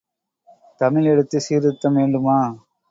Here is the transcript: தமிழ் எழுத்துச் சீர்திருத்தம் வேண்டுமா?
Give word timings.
தமிழ் 0.81 1.05
எழுத்துச் 1.05 1.45
சீர்திருத்தம் 1.49 1.93
வேண்டுமா? 1.93 2.39